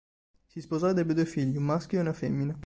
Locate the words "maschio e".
1.63-2.01